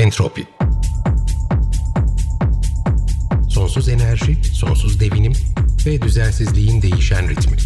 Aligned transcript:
Entropi 0.00 0.46
Sonsuz 3.48 3.88
enerji, 3.88 4.44
sonsuz 4.44 5.00
devinim 5.00 5.32
ve 5.86 6.02
düzensizliğin 6.02 6.82
değişen 6.82 7.28
ritmi. 7.28 7.56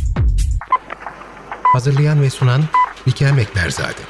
Hazırlayan 1.63 2.23
ve 2.23 2.31
sunan 2.31 2.65
Likel 3.09 3.33
Mekberzade. 3.33 4.01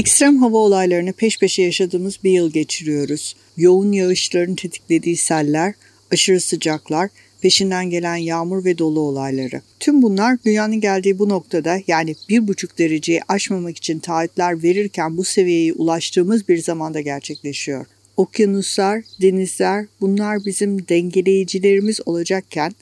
Ekstrem 0.00 0.36
hava 0.36 0.56
olaylarını 0.56 1.12
peş 1.12 1.38
peşe 1.38 1.62
yaşadığımız 1.62 2.18
bir 2.24 2.30
yıl 2.30 2.52
geçiriyoruz. 2.52 3.36
Yoğun 3.56 3.92
yağışların 3.92 4.54
tetiklediği 4.54 5.16
seller, 5.16 5.74
aşırı 6.12 6.40
sıcaklar, 6.40 7.10
peşinden 7.40 7.90
gelen 7.90 8.16
yağmur 8.16 8.64
ve 8.64 8.78
dolu 8.78 9.00
olayları. 9.00 9.62
Tüm 9.80 10.02
bunlar 10.02 10.38
dünyanın 10.44 10.80
geldiği 10.80 11.18
bu 11.18 11.28
noktada 11.28 11.80
yani 11.86 12.14
bir 12.28 12.48
buçuk 12.48 12.78
dereceyi 12.78 13.20
aşmamak 13.28 13.76
için 13.76 13.98
taahhütler 13.98 14.62
verirken 14.62 15.16
bu 15.16 15.24
seviyeye 15.24 15.72
ulaştığımız 15.72 16.48
bir 16.48 16.58
zamanda 16.58 17.00
gerçekleşiyor. 17.00 17.86
Okyanuslar, 18.16 19.02
denizler 19.22 19.86
bunlar 20.00 20.44
bizim 20.46 20.88
dengeleyicilerimiz 20.88 22.00
olacakken 22.06 22.72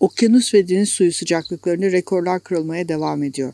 okyanus 0.00 0.54
ve 0.54 0.68
deniz 0.68 0.88
suyu 0.88 1.12
sıcaklıklarını 1.12 1.92
rekorlar 1.92 2.40
kırılmaya 2.40 2.88
devam 2.88 3.22
ediyor. 3.22 3.52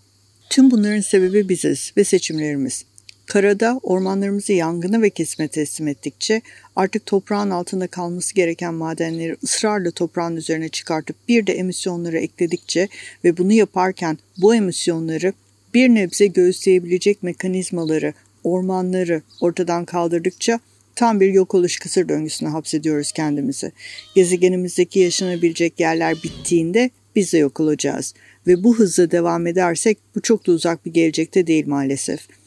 Tüm 0.50 0.70
bunların 0.70 1.00
sebebi 1.00 1.48
biziz 1.48 1.92
ve 1.96 2.04
seçimlerimiz. 2.04 2.84
Karada 3.30 3.80
ormanlarımızı 3.82 4.52
yangına 4.52 5.02
ve 5.02 5.10
kesme 5.10 5.48
teslim 5.48 5.88
ettikçe 5.88 6.42
artık 6.76 7.06
toprağın 7.06 7.50
altında 7.50 7.86
kalması 7.86 8.34
gereken 8.34 8.74
madenleri 8.74 9.36
ısrarla 9.44 9.90
toprağın 9.90 10.36
üzerine 10.36 10.68
çıkartıp 10.68 11.16
bir 11.28 11.46
de 11.46 11.52
emisyonları 11.52 12.18
ekledikçe 12.18 12.88
ve 13.24 13.36
bunu 13.36 13.52
yaparken 13.52 14.18
bu 14.38 14.54
emisyonları 14.54 15.32
bir 15.74 15.88
nebze 15.88 16.26
göğüsleyebilecek 16.26 17.22
mekanizmaları, 17.22 18.14
ormanları 18.44 19.22
ortadan 19.40 19.84
kaldırdıkça 19.84 20.60
tam 20.94 21.20
bir 21.20 21.32
yok 21.32 21.54
oluş 21.54 21.78
kısır 21.78 22.08
döngüsüne 22.08 22.48
hapsediyoruz 22.48 23.12
kendimizi. 23.12 23.72
Gezegenimizdeki 24.14 24.98
yaşanabilecek 24.98 25.80
yerler 25.80 26.14
bittiğinde 26.14 26.90
biz 27.16 27.32
de 27.32 27.38
yok 27.38 27.60
olacağız 27.60 28.14
ve 28.46 28.64
bu 28.64 28.78
hızla 28.78 29.10
devam 29.10 29.46
edersek 29.46 29.98
bu 30.16 30.20
çok 30.20 30.46
da 30.46 30.52
uzak 30.52 30.86
bir 30.86 30.92
gelecekte 30.92 31.46
değil 31.46 31.66
maalesef.'' 31.66 32.39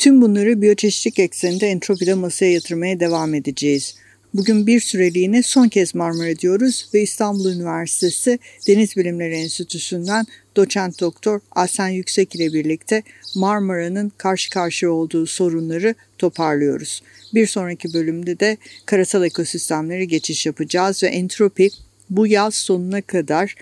Tüm 0.00 0.22
bunları 0.22 0.62
biyoçeşitlik 0.62 1.18
ekseninde 1.18 1.66
entropide 1.66 2.14
masaya 2.14 2.52
yatırmaya 2.52 3.00
devam 3.00 3.34
edeceğiz. 3.34 3.94
Bugün 4.34 4.66
bir 4.66 4.80
süreliğine 4.80 5.42
son 5.42 5.68
kez 5.68 5.94
Marmara 5.94 6.38
diyoruz 6.38 6.88
ve 6.94 7.02
İstanbul 7.02 7.52
Üniversitesi 7.52 8.38
Deniz 8.66 8.96
Bilimleri 8.96 9.34
Enstitüsü'nden 9.34 10.26
doçent 10.56 11.00
doktor 11.00 11.40
Asen 11.50 11.88
Yüksek 11.88 12.34
ile 12.34 12.52
birlikte 12.52 13.02
Marmara'nın 13.34 14.12
karşı 14.18 14.50
karşıya 14.50 14.92
olduğu 14.92 15.26
sorunları 15.26 15.94
toparlıyoruz. 16.18 17.02
Bir 17.34 17.46
sonraki 17.46 17.94
bölümde 17.94 18.40
de 18.40 18.56
karasal 18.86 19.24
ekosistemleri 19.24 20.08
geçiş 20.08 20.46
yapacağız 20.46 21.02
ve 21.02 21.06
entropi 21.06 21.70
bu 22.10 22.26
yaz 22.26 22.54
sonuna 22.54 23.02
kadar 23.02 23.54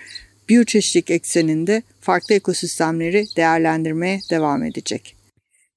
biyoçeşitlik 0.49 1.11
ekseninde 1.11 1.83
farklı 2.01 2.35
ekosistemleri 2.35 3.27
değerlendirmeye 3.37 4.19
devam 4.29 4.63
edecek. 4.63 5.18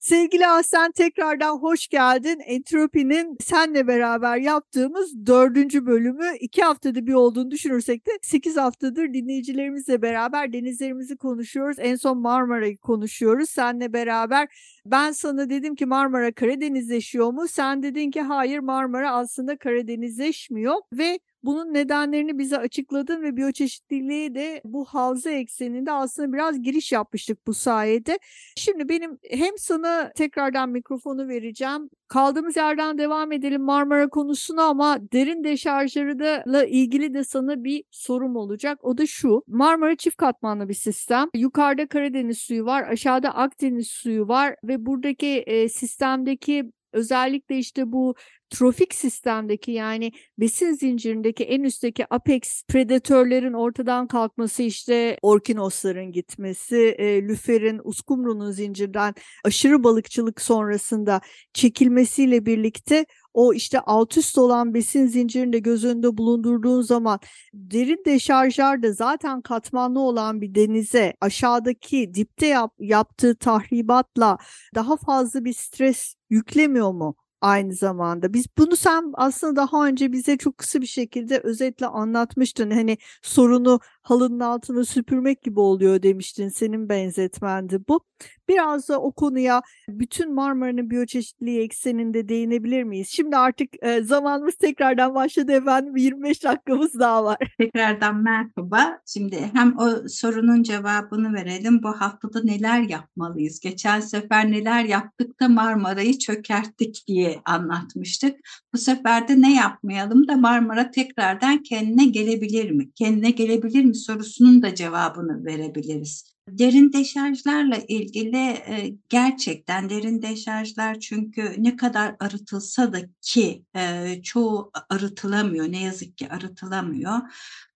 Sevgili 0.02 0.46
Aslen 0.46 0.92
tekrardan 0.92 1.58
hoş 1.58 1.88
geldin. 1.88 2.40
Entropi'nin 2.46 3.36
senle 3.40 3.86
beraber 3.86 4.36
yaptığımız 4.36 5.26
dördüncü 5.26 5.86
bölümü 5.86 6.36
iki 6.40 6.62
haftada 6.62 7.06
bir 7.06 7.12
olduğunu 7.12 7.50
düşünürsek 7.50 8.06
de 8.06 8.10
sekiz 8.22 8.56
haftadır 8.56 9.12
dinleyicilerimizle 9.14 10.02
beraber 10.02 10.52
denizlerimizi 10.52 11.16
konuşuyoruz. 11.16 11.76
En 11.80 11.96
son 11.96 12.18
Marmara'yı 12.18 12.78
konuşuyoruz. 12.78 13.50
Senle 13.50 13.92
beraber 13.92 14.48
ben 14.86 15.12
sana 15.12 15.50
dedim 15.50 15.74
ki 15.74 15.86
Marmara 15.86 16.32
Karadenizleşiyor 16.32 17.32
mu? 17.32 17.48
Sen 17.48 17.82
dedin 17.82 18.10
ki 18.10 18.20
hayır 18.20 18.58
Marmara 18.58 19.12
aslında 19.12 19.56
Karadenizleşmiyor 19.56 20.74
ve 20.92 21.18
bunun 21.44 21.74
nedenlerini 21.74 22.38
bize 22.38 22.58
açıkladın 22.58 23.22
ve 23.22 23.36
biyoçeşitliliğe 23.36 24.34
de 24.34 24.60
bu 24.64 24.84
havza 24.84 25.30
ekseninde 25.30 25.92
aslında 25.92 26.32
biraz 26.32 26.62
giriş 26.62 26.92
yapmıştık 26.92 27.46
bu 27.46 27.54
sayede. 27.54 28.18
Şimdi 28.56 28.88
benim 28.88 29.18
hem 29.30 29.58
sana 29.58 30.12
tekrardan 30.12 30.68
mikrofonu 30.68 31.28
vereceğim. 31.28 31.90
Kaldığımız 32.08 32.56
yerden 32.56 32.98
devam 32.98 33.32
edelim 33.32 33.62
Marmara 33.62 34.08
konusuna 34.08 34.62
ama 34.64 34.98
derin 35.12 35.44
deşarjlarıyla 35.44 36.64
ilgili 36.64 37.14
de 37.14 37.24
sana 37.24 37.64
bir 37.64 37.84
sorum 37.90 38.36
olacak. 38.36 38.84
O 38.84 38.98
da 38.98 39.06
şu. 39.06 39.42
Marmara 39.46 39.96
çift 39.96 40.16
katmanlı 40.16 40.68
bir 40.68 40.74
sistem. 40.74 41.28
Yukarıda 41.34 41.86
Karadeniz 41.86 42.38
suyu 42.38 42.64
var, 42.64 42.82
aşağıda 42.82 43.34
Akdeniz 43.34 43.88
suyu 43.88 44.28
var 44.28 44.56
ve 44.64 44.86
buradaki 44.86 45.28
e, 45.28 45.68
sistemdeki 45.68 46.72
özellikle 46.92 47.58
işte 47.58 47.92
bu 47.92 48.14
trofik 48.50 48.94
sistemdeki 48.94 49.70
yani 49.70 50.12
besin 50.38 50.72
zincirindeki 50.72 51.44
en 51.44 51.62
üstteki 51.62 52.14
apex 52.14 52.64
predatörlerin 52.68 53.52
ortadan 53.52 54.06
kalkması 54.06 54.62
işte 54.62 55.18
orkinosların 55.22 56.12
gitmesi, 56.12 56.76
e, 56.98 57.22
lüferin, 57.22 57.80
uskumrunun 57.84 58.50
zincirden 58.50 59.14
aşırı 59.44 59.84
balıkçılık 59.84 60.40
sonrasında 60.40 61.20
çekilmesiyle 61.52 62.46
birlikte 62.46 63.06
o 63.34 63.54
işte 63.54 63.80
alt 63.80 64.16
üst 64.16 64.38
olan 64.38 64.74
besin 64.74 65.06
zincirinde 65.06 65.58
göz 65.58 65.84
önünde 65.84 66.18
bulundurduğun 66.18 66.82
zaman 66.82 67.20
derin 67.54 68.02
deşarjlarda 68.06 68.92
zaten 68.92 69.40
katmanlı 69.40 70.00
olan 70.00 70.40
bir 70.40 70.54
denize 70.54 71.14
aşağıdaki 71.20 72.14
dipte 72.14 72.46
yap, 72.46 72.74
yaptığı 72.78 73.34
tahribatla 73.34 74.38
daha 74.74 74.96
fazla 74.96 75.44
bir 75.44 75.52
stres 75.52 76.14
yüklemiyor 76.30 76.92
mu? 76.92 77.16
aynı 77.42 77.74
zamanda. 77.74 78.32
Biz 78.32 78.46
bunu 78.58 78.76
sen 78.76 79.12
aslında 79.14 79.56
daha 79.56 79.86
önce 79.86 80.12
bize 80.12 80.36
çok 80.36 80.58
kısa 80.58 80.80
bir 80.80 80.86
şekilde 80.86 81.38
özetle 81.38 81.86
anlatmıştın. 81.86 82.70
Hani 82.70 82.98
sorunu 83.22 83.80
halının 84.02 84.40
altına 84.40 84.84
süpürmek 84.84 85.42
gibi 85.42 85.60
oluyor 85.60 86.02
demiştin. 86.02 86.48
Senin 86.48 86.88
benzetmendi 86.88 87.80
bu. 87.88 88.00
Biraz 88.48 88.88
da 88.88 89.00
o 89.00 89.12
konuya 89.12 89.62
bütün 89.88 90.34
Marmara'nın 90.34 90.90
biyoçeşitliliği 90.90 91.60
ekseninde 91.60 92.28
değinebilir 92.28 92.82
miyiz? 92.82 93.08
Şimdi 93.10 93.36
artık 93.36 93.68
e, 93.82 94.02
zamanımız 94.02 94.54
tekrardan 94.54 95.14
başladı 95.14 95.52
efendim. 95.52 95.96
25 95.96 96.44
dakikamız 96.44 96.98
daha 96.98 97.24
var. 97.24 97.38
Tekrardan 97.58 98.16
merhaba. 98.16 98.98
Şimdi 99.06 99.50
hem 99.52 99.78
o 99.78 100.08
sorunun 100.08 100.62
cevabını 100.62 101.34
verelim. 101.34 101.82
Bu 101.82 101.88
haftada 101.88 102.42
neler 102.44 102.80
yapmalıyız? 102.80 103.60
Geçen 103.60 104.00
sefer 104.00 104.50
neler 104.50 104.84
yaptık 104.84 105.40
da 105.40 105.48
Marmara'yı 105.48 106.18
çökerttik 106.18 107.04
diye 107.06 107.40
anlatmıştık. 107.44 108.36
Bu 108.74 108.78
sefer 108.78 109.28
de 109.28 109.40
ne 109.40 109.54
yapmayalım 109.54 110.28
da 110.28 110.36
Marmara 110.36 110.90
tekrardan 110.90 111.62
kendine 111.62 112.04
gelebilir 112.04 112.70
mi? 112.70 112.90
Kendine 112.94 113.30
gelebilir 113.30 113.84
mi 113.84 113.91
sorusunun 113.94 114.62
da 114.62 114.74
cevabını 114.74 115.44
verebiliriz. 115.44 116.32
Derin 116.48 116.92
deşarjlarla 116.92 117.76
ilgili 117.88 118.36
e, 118.36 118.96
gerçekten 119.08 119.90
derin 119.90 120.22
deşarjlar 120.22 121.00
çünkü 121.00 121.54
ne 121.58 121.76
kadar 121.76 122.16
arıtılsa 122.20 122.92
da 122.92 122.98
ki 123.20 123.64
e, 123.76 124.22
çoğu 124.22 124.70
arıtılamıyor 124.90 125.72
ne 125.72 125.82
yazık 125.82 126.18
ki 126.18 126.28
arıtılamıyor. 126.28 127.18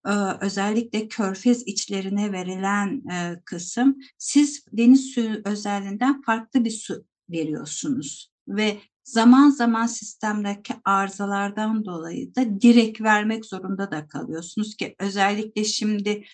E, 0.06 0.10
özellikle 0.41 1.09
körfez 1.09 1.63
içlerine 1.66 2.33
verilen 2.33 3.03
e, 3.13 3.41
kısım 3.45 3.98
siz 4.18 4.65
deniz 4.72 5.10
suyu 5.15 5.41
özelliğinden 5.45 6.22
farklı 6.22 6.65
bir 6.65 6.71
su 6.71 7.04
veriyorsunuz 7.30 8.33
ve 8.48 8.80
zaman 9.06 9.50
zaman 9.50 9.86
sistemdeki 9.86 10.74
arızalardan 10.84 11.84
dolayı 11.84 12.34
da 12.34 12.60
direkt 12.60 13.00
vermek 13.00 13.44
zorunda 13.44 13.91
da 13.91 14.08
kalıyorsunuz 14.08 14.76
ki 14.76 14.94
özellikle 14.98 15.64
şimdi 15.64 16.24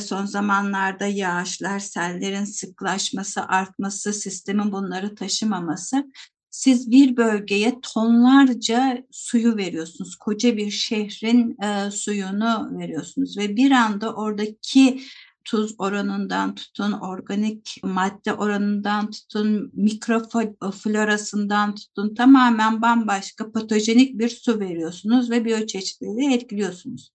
son 0.00 0.26
zamanlarda 0.26 1.06
yağışlar, 1.06 1.78
sellerin 1.78 2.44
sıklaşması, 2.44 3.42
artması, 3.42 4.12
sistemin 4.12 4.72
bunları 4.72 5.14
taşımaması 5.14 6.04
siz 6.50 6.90
bir 6.90 7.16
bölgeye 7.16 7.80
tonlarca 7.82 9.04
suyu 9.10 9.56
veriyorsunuz. 9.56 10.16
Koca 10.16 10.56
bir 10.56 10.70
şehrin 10.70 11.62
e, 11.62 11.90
suyunu 11.90 12.78
veriyorsunuz 12.78 13.38
ve 13.38 13.56
bir 13.56 13.70
anda 13.70 14.14
oradaki 14.14 15.02
tuz 15.48 15.74
oranından 15.78 16.54
tutun, 16.54 16.92
organik 16.92 17.80
madde 17.82 18.32
oranından 18.32 19.10
tutun, 19.10 19.70
mikroflorasından 19.74 21.74
tutun 21.74 22.14
tamamen 22.14 22.82
bambaşka 22.82 23.52
patojenik 23.52 24.18
bir 24.18 24.28
su 24.28 24.60
veriyorsunuz 24.60 25.30
ve 25.30 25.44
biyoçeşitliliği 25.44 26.32
etkiliyorsunuz. 26.32 27.12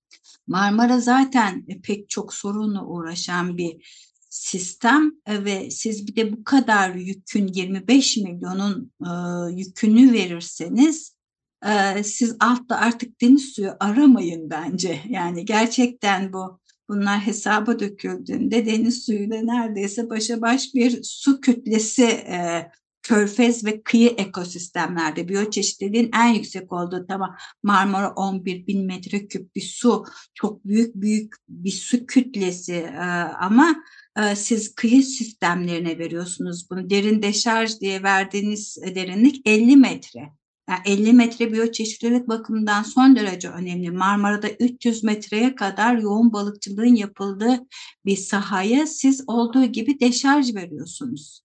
Marmara 0.48 1.00
zaten 1.00 1.66
pek 1.84 2.10
çok 2.10 2.34
sorunla 2.34 2.86
uğraşan 2.86 3.58
bir 3.58 3.88
sistem 4.30 5.12
e, 5.26 5.46
ve 5.46 5.72
siz 5.72 6.08
bir 6.08 6.16
de 6.16 6.32
bu 6.32 6.44
kadar 6.44 6.96
yükün 6.96 7.48
25 7.48 8.18
milyonun 8.18 8.92
e, 9.02 9.10
yükünü 9.56 10.14
verirseniz 10.14 11.16
e, 11.66 12.04
siz 12.04 12.36
altta 12.40 12.78
artık 12.78 13.22
deniz 13.22 13.54
suyu 13.54 13.72
aramayın 13.80 14.50
bence. 14.50 15.02
Yani 15.10 15.46
gerçekten 15.46 16.34
bu 16.34 16.62
bunlar 16.90 17.20
hesaba 17.20 17.80
döküldüğünde 17.80 18.66
deniz 18.66 19.06
suyuyla 19.06 19.42
neredeyse 19.42 20.10
başa 20.10 20.42
baş 20.42 20.74
bir 20.74 21.04
su 21.04 21.42
kütlesi 21.42 22.04
e, 22.04 22.72
körfez 23.04 23.66
ve 23.66 23.84
kıyı 23.84 24.10
ekosistemlerde 24.10 25.28
biyoçeşitliliğin 25.28 26.12
en 26.16 26.28
yüksek 26.28 26.74
olduğu 26.74 27.06
tamam 27.08 27.36
Marmara 27.64 28.14
11 28.14 28.68
bin 28.68 28.86
metreküp 28.86 29.56
bir 29.56 29.62
su 29.62 30.06
çok 30.34 30.66
büyük 30.66 30.96
büyük 30.96 31.34
bir 31.50 31.72
su 31.72 32.06
kütlesi 32.06 32.74
e, 32.74 33.00
ama 33.40 33.76
e, 34.18 34.36
siz 34.36 34.76
kıyı 34.76 35.04
sistemlerine 35.04 35.98
veriyorsunuz 35.98 36.70
bunu 36.70 36.90
derin 36.90 37.22
deşarj 37.22 37.80
diye 37.82 38.04
verdiğiniz 38.04 38.78
derinlik 38.96 39.48
50 39.48 39.78
metre. 39.78 40.43
Yani 40.69 40.80
50 40.86 41.13
metre 41.13 41.54
biyoçeşitlilik 41.54 42.27
bakımından 42.27 42.83
son 42.83 43.15
derece 43.15 43.50
önemli. 43.50 43.92
Marmara'da 43.92 44.50
300 44.50 45.04
metreye 45.04 45.56
kadar 45.56 45.98
yoğun 45.98 46.33
balıkçılığın 46.33 46.95
yapıldığı 46.95 47.60
bir 48.06 48.15
sahaya 48.15 48.88
siz 48.88 49.24
olduğu 49.27 49.65
gibi 49.65 50.00
deşarj 50.00 50.56
veriyorsunuz. 50.56 51.44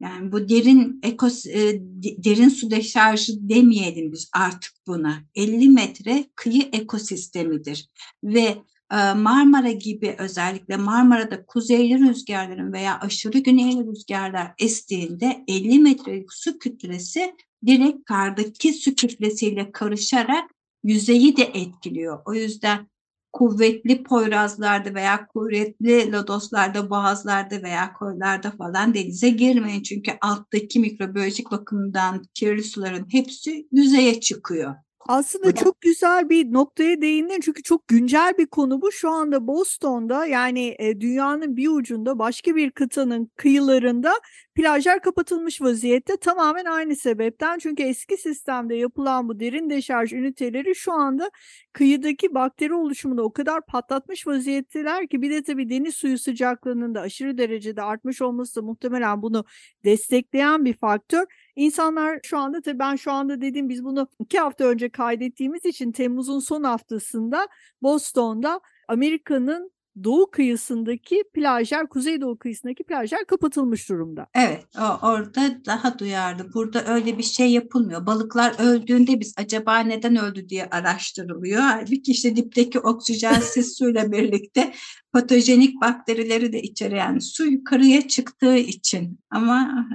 Yani 0.00 0.32
bu 0.32 0.48
derin 0.48 1.00
ekos, 1.02 1.46
e, 1.46 1.80
derin 2.02 2.48
su 2.48 2.70
deşarjı 2.70 3.48
demeyelim 3.48 4.12
biz 4.12 4.30
artık 4.32 4.72
buna. 4.86 5.24
50 5.34 5.68
metre 5.68 6.24
kıyı 6.36 6.68
ekosistemidir 6.72 7.88
ve 8.24 8.56
e, 8.92 9.12
Marmara 9.14 9.72
gibi 9.72 10.16
özellikle 10.18 10.76
Marmara'da 10.76 11.46
kuzeyli 11.46 11.98
rüzgarların 11.98 12.72
veya 12.72 13.00
aşırı 13.00 13.38
güneyli 13.38 13.86
rüzgarlar 13.86 14.52
estiğinde 14.58 15.44
50 15.48 15.78
metrelik 15.78 16.32
su 16.32 16.58
kütlesi 16.58 17.34
direkt 17.66 18.04
kardaki 18.04 18.72
su 18.72 18.94
kütlesiyle 18.94 19.72
karışarak 19.72 20.50
yüzeyi 20.84 21.36
de 21.36 21.42
etkiliyor. 21.42 22.22
O 22.24 22.34
yüzden 22.34 22.90
kuvvetli 23.32 24.02
poyrazlarda 24.02 24.94
veya 24.94 25.26
kuvvetli 25.26 26.12
lodoslarda, 26.12 26.90
boğazlarda 26.90 27.62
veya 27.62 27.92
koylarda 27.92 28.50
falan 28.50 28.94
denize 28.94 29.28
girmeyin. 29.30 29.82
Çünkü 29.82 30.12
alttaki 30.20 30.80
mikrobiyolojik 30.80 31.50
bakımdan 31.50 32.22
kirli 32.34 32.62
suların 32.62 33.06
hepsi 33.10 33.68
yüzeye 33.72 34.20
çıkıyor. 34.20 34.74
Aslında 35.10 35.54
çok 35.54 35.80
güzel 35.80 36.28
bir 36.28 36.52
noktaya 36.52 37.00
değindin 37.00 37.40
çünkü 37.40 37.62
çok 37.62 37.88
güncel 37.88 38.34
bir 38.38 38.46
konu 38.46 38.82
bu. 38.82 38.92
Şu 38.92 39.10
anda 39.10 39.46
Boston'da 39.46 40.26
yani 40.26 40.76
e, 40.78 41.00
dünyanın 41.00 41.56
bir 41.56 41.68
ucunda 41.68 42.18
başka 42.18 42.56
bir 42.56 42.70
kıtanın 42.70 43.30
kıyılarında 43.36 44.12
plajlar 44.54 45.02
kapatılmış 45.02 45.60
vaziyette 45.62 46.16
tamamen 46.16 46.64
aynı 46.64 46.96
sebepten. 46.96 47.58
Çünkü 47.58 47.82
eski 47.82 48.16
sistemde 48.16 48.74
yapılan 48.74 49.28
bu 49.28 49.40
derin 49.40 49.70
deşarj 49.70 50.12
üniteleri 50.12 50.74
şu 50.74 50.92
anda 50.92 51.30
kıyıdaki 51.72 52.34
bakteri 52.34 52.74
oluşumunu 52.74 53.22
o 53.22 53.32
kadar 53.32 53.66
patlatmış 53.66 54.26
vaziyetteler 54.26 55.08
ki 55.08 55.22
bir 55.22 55.30
de 55.30 55.42
tabii 55.42 55.70
deniz 55.70 55.94
suyu 55.94 56.18
sıcaklığının 56.18 56.94
da 56.94 57.00
aşırı 57.00 57.38
derecede 57.38 57.82
artmış 57.82 58.22
olması 58.22 58.56
da 58.56 58.62
muhtemelen 58.66 59.22
bunu 59.22 59.44
destekleyen 59.84 60.64
bir 60.64 60.74
faktör. 60.74 61.24
İnsanlar 61.56 62.20
şu 62.22 62.38
anda 62.38 62.60
tabii 62.60 62.78
ben 62.78 62.96
şu 62.96 63.12
anda 63.12 63.40
dedim 63.40 63.68
biz 63.68 63.84
bunu 63.84 64.08
iki 64.18 64.38
hafta 64.38 64.64
önce 64.64 64.88
kaydettiğimiz 64.88 65.64
için 65.64 65.92
Temmuz'un 65.92 66.40
son 66.40 66.62
haftasında 66.62 67.48
Boston'da 67.82 68.60
Amerika'nın 68.88 69.70
doğu 70.04 70.30
kıyısındaki 70.30 71.24
plajlar, 71.34 71.88
kuzeydoğu 71.88 72.38
kıyısındaki 72.38 72.84
plajlar 72.84 73.24
kapatılmış 73.24 73.88
durumda. 73.88 74.26
Evet, 74.34 74.64
o, 74.78 75.06
orada 75.06 75.64
daha 75.66 75.98
duyarlı. 75.98 76.54
Burada 76.54 76.84
öyle 76.86 77.18
bir 77.18 77.22
şey 77.22 77.52
yapılmıyor. 77.52 78.06
Balıklar 78.06 78.54
öldüğünde 78.58 79.20
biz 79.20 79.34
acaba 79.36 79.78
neden 79.78 80.16
öldü 80.16 80.48
diye 80.48 80.68
araştırılıyor. 80.70 81.60
Halbuki 81.60 82.12
işte 82.12 82.36
dipteki 82.36 82.80
oksijensiz 82.80 83.76
suyla 83.78 84.12
birlikte 84.12 84.72
patojenik 85.12 85.80
bakterileri 85.80 86.52
de 86.52 86.62
içeren 86.62 87.18
su 87.18 87.46
yukarıya 87.46 88.08
çıktığı 88.08 88.56
için. 88.56 89.18
Ama 89.30 89.86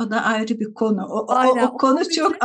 o 0.00 0.10
da 0.10 0.24
ayrı 0.24 0.60
bir 0.60 0.74
konu. 0.74 1.06
O, 1.06 1.26
Aynen, 1.28 1.62
o, 1.62 1.66
o 1.66 1.76
konu 1.76 2.10
çok... 2.10 2.36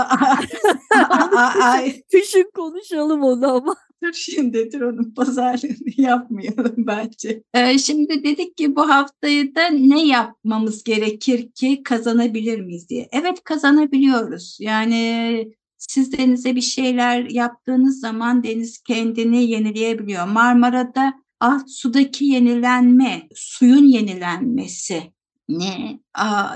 Kışın 2.12 2.52
konuşalım 2.56 3.24
onu 3.24 3.48
ama. 3.48 3.76
Dur 4.04 4.14
şimdi 4.14 4.70
dur 4.74 4.82
onun 4.82 5.14
pazarlığını 5.14 5.90
yapmayalım 5.98 6.76
bence. 6.78 7.44
Ee, 7.54 7.78
şimdi 7.78 8.24
dedik 8.24 8.58
ki 8.58 8.76
bu 8.76 8.90
haftayı 8.90 9.56
da 9.56 9.68
ne 9.68 10.06
yapmamız 10.06 10.84
gerekir 10.84 11.52
ki 11.52 11.84
kazanabilir 11.84 12.62
miyiz 12.62 12.90
diye. 12.90 13.10
Evet 13.12 13.44
kazanabiliyoruz. 13.44 14.58
Yani 14.60 15.52
siz 15.78 16.18
denize 16.18 16.56
bir 16.56 16.62
şeyler 16.62 17.30
yaptığınız 17.30 18.00
zaman 18.00 18.44
deniz 18.44 18.84
kendini 18.84 19.50
yenileyebiliyor. 19.50 20.28
Marmara'da 20.28 21.14
alt 21.40 21.70
sudaki 21.70 22.26
yenilenme, 22.26 23.28
suyun 23.36 23.86
yenilenmesi 23.86 25.14
ne 25.50 26.00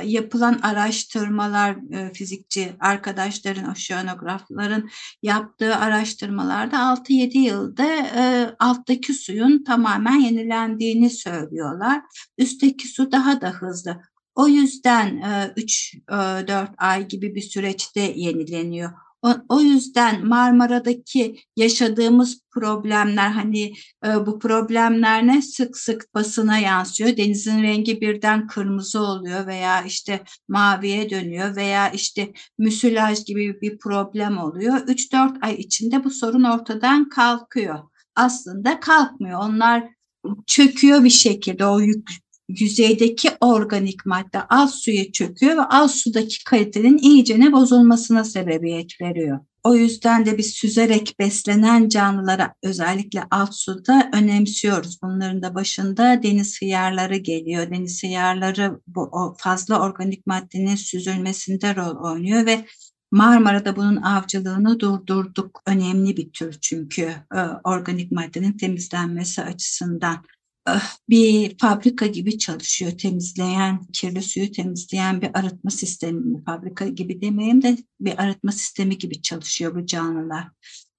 yapılan 0.04 0.60
araştırmalar 0.64 1.78
e, 1.94 2.14
fizikçi 2.14 2.74
arkadaşların, 2.80 3.72
oşeanografların 3.72 4.90
yaptığı 5.24 5.76
araştırmalarda 5.76 6.78
6-7 6.78 7.38
yılda 7.38 7.86
e, 7.96 8.56
alttaki 8.60 9.14
suyun 9.14 9.64
tamamen 9.64 10.20
yenilendiğini 10.20 11.10
söylüyorlar. 11.10 12.02
Üstteki 12.38 12.88
su 12.88 13.12
daha 13.12 13.42
da 13.42 13.50
hızlı. 13.50 14.02
O 14.36 14.48
yüzden 14.48 15.18
e, 15.18 15.54
3-4 15.58 16.64
e, 16.64 16.76
ay 16.78 17.08
gibi 17.08 17.36
bir 17.36 17.42
süreçte 17.42 18.02
yenileniyor. 18.02 18.92
O, 19.50 19.62
yüzden 19.62 20.28
Marmara'daki 20.28 21.36
yaşadığımız 21.56 22.42
problemler 22.52 23.30
hani 23.30 23.74
e, 24.06 24.26
bu 24.26 24.40
problemler 24.40 25.28
ne 25.28 25.42
sık 25.42 25.78
sık 25.78 26.14
basına 26.14 26.58
yansıyor. 26.58 27.18
Denizin 27.18 27.64
rengi 27.64 28.02
birden 28.02 28.48
kırmızı 28.48 29.00
oluyor 29.00 29.48
veya 29.48 29.82
işte 29.84 30.24
maviye 30.48 31.10
dönüyor 31.10 31.56
veya 31.56 31.90
işte 31.90 32.34
müsilaj 32.58 33.26
gibi 33.26 33.62
bir 33.62 33.78
problem 33.78 34.38
oluyor. 34.38 34.78
3-4 34.78 35.38
ay 35.42 35.56
içinde 35.56 36.04
bu 36.04 36.10
sorun 36.10 36.44
ortadan 36.44 37.10
kalkıyor. 37.10 37.80
Aslında 38.16 38.80
kalkmıyor. 38.80 39.40
Onlar 39.40 39.84
çöküyor 40.48 41.04
bir 41.04 41.10
şekilde 41.10 41.66
o 41.66 41.80
yük, 41.80 42.10
yüzeydeki 42.60 43.30
organik 43.42 44.06
madde 44.06 44.42
alt 44.50 44.72
suya 44.72 45.12
çöküyor 45.12 45.58
ve 45.58 45.62
alt 45.62 45.92
sudaki 45.92 46.44
kalitenin 46.44 46.98
iyicene 46.98 47.52
bozulmasına 47.52 48.24
sebebiyet 48.24 49.02
veriyor. 49.02 49.40
O 49.64 49.76
yüzden 49.76 50.26
de 50.26 50.38
biz 50.38 50.54
süzerek 50.54 51.16
beslenen 51.20 51.90
canlılara 51.90 52.54
özellikle 52.64 53.24
alt 53.32 53.56
suda 53.56 54.10
önemsiyoruz. 54.14 55.00
Bunların 55.04 55.42
da 55.42 55.56
başında 55.56 56.24
deniz 56.24 56.62
hıyarları 56.62 57.18
geliyor. 57.18 57.72
Deniz 57.72 58.04
hıyarları 58.04 58.80
bu 58.88 59.36
fazla 59.38 59.82
organik 59.82 60.28
maddenin 60.28 60.76
süzülmesinde 60.76 61.76
rol 61.76 62.12
oynuyor 62.12 62.46
ve 62.46 62.66
Marmara'da 63.12 63.76
bunun 63.76 63.96
avcılığını 63.96 64.80
durdurduk. 64.80 65.62
Önemli 65.66 66.18
bir 66.18 66.32
tür 66.32 66.58
çünkü 66.62 67.02
e, 67.36 67.40
organik 67.64 68.12
maddenin 68.12 68.58
temizlenmesi 68.58 69.42
açısından. 69.42 70.26
Ah, 70.66 70.98
bir 71.10 71.58
fabrika 71.58 72.06
gibi 72.06 72.38
çalışıyor 72.38 72.92
temizleyen, 72.92 73.86
kirli 73.94 74.22
suyu 74.22 74.52
temizleyen 74.52 75.22
bir 75.22 75.30
arıtma 75.40 75.72
sistemi. 75.72 76.44
Fabrika 76.44 76.88
gibi 76.88 77.22
demeyeyim 77.22 77.62
de 77.62 77.78
bir 78.00 78.24
arıtma 78.24 78.52
sistemi 78.52 78.98
gibi 78.98 79.22
çalışıyor 79.22 79.76
bu 79.76 79.86
canlılar. 79.86 80.48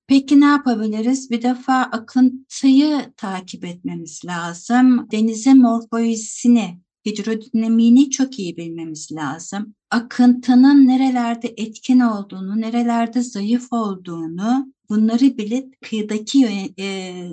Peki 0.06 0.40
ne 0.40 0.44
yapabiliriz? 0.44 1.30
Bir 1.30 1.42
defa 1.42 1.74
akıntıyı 1.82 3.12
takip 3.16 3.64
etmemiz 3.64 4.20
lazım. 4.24 5.08
Denizin 5.10 5.62
morfolojisini, 5.62 6.80
hidrodinamiğini 7.06 8.10
çok 8.10 8.38
iyi 8.38 8.56
bilmemiz 8.56 9.12
lazım. 9.12 9.74
Akıntının 9.94 10.86
nerelerde 10.86 11.54
etkin 11.56 12.00
olduğunu, 12.00 12.60
nerelerde 12.60 13.22
zayıf 13.22 13.72
olduğunu 13.72 14.72
bunları 14.88 15.38
bilip 15.38 15.80
kıyıdaki 15.82 16.46
e, 16.78 16.84